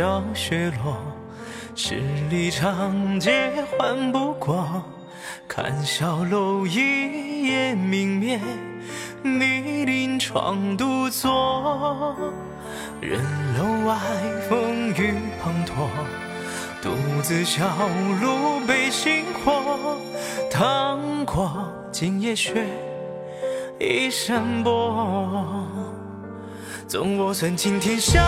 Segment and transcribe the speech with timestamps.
[0.00, 0.96] 少雪落，
[1.76, 1.96] 十
[2.30, 4.82] 里长街换不过。
[5.46, 8.40] 看小楼一夜明灭，
[9.22, 12.16] 你临窗独坐。
[13.02, 13.20] 人
[13.58, 13.98] 楼外
[14.48, 15.12] 风雨
[15.44, 15.90] 滂沱，
[16.80, 17.66] 独自小
[18.22, 19.98] 路被星火
[20.50, 22.66] 烫过，今夜雪
[23.78, 25.66] 已山薄。
[26.88, 28.24] 纵我算尽天下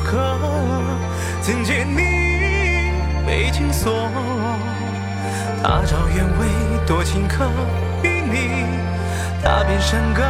[0.00, 0.38] 又如何？
[1.40, 2.00] 怎见你
[3.26, 4.08] 眉紧锁？
[5.62, 7.44] 他朝愿为多情客，
[8.02, 8.64] 与你
[9.42, 10.22] 踏遍山高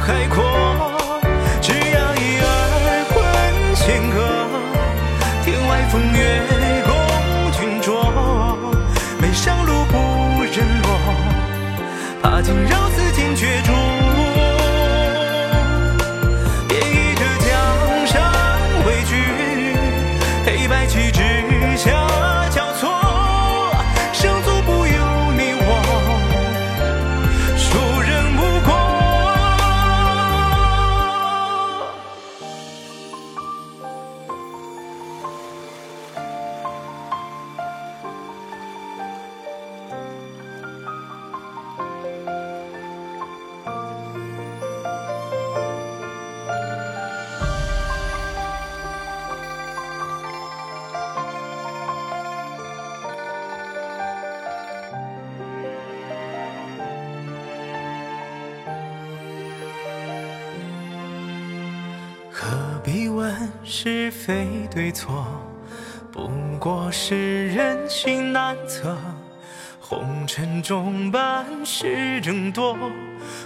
[0.00, 0.42] 海阔。
[1.60, 2.46] 只要一二
[3.10, 3.14] 魂
[3.76, 4.16] 牵歌，
[5.44, 6.20] 天外风月
[6.84, 6.90] 共
[7.52, 7.86] 君酌。
[9.20, 10.88] 眉上路不忍落，
[12.22, 14.01] 怕惊扰此间绝处。
[62.84, 63.32] 必问
[63.62, 65.24] 是非对错？
[66.10, 66.28] 不
[66.58, 68.96] 过是人心难测。
[69.80, 72.76] 红尘中半世争夺，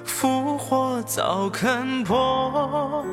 [0.05, 3.05] 福祸早看破。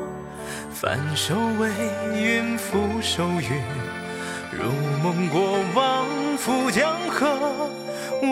[0.70, 1.70] 翻手为
[2.14, 3.60] 云，覆手雨，
[4.50, 4.70] 如
[5.02, 6.06] 梦过往
[6.38, 7.70] 赴江河。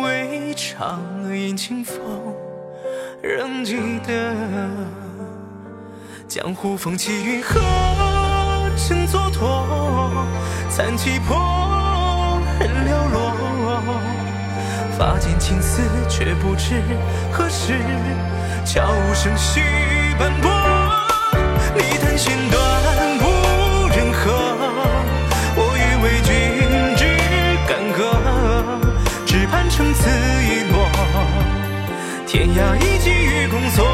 [0.02, 1.02] 未尝
[1.36, 1.98] 饮清风，
[3.20, 3.76] 仍记
[4.06, 4.34] 得。
[6.34, 7.60] 江湖风起云何
[8.74, 10.10] 曾蹉跎？
[10.70, 11.36] 残旗破，
[12.58, 13.34] 人寥落。
[14.98, 16.80] 发间青丝，却不知
[17.30, 17.74] 何时
[18.64, 19.60] 悄无声息
[20.18, 20.50] 斑驳。
[21.74, 22.58] 你叹弦断
[23.18, 24.32] 无人和，
[25.54, 26.32] 我欲为君
[26.96, 27.02] 只
[27.68, 28.00] 干戈，
[29.26, 30.08] 只盼成此
[30.48, 30.88] 一诺，
[32.26, 33.84] 天涯一骑与共索。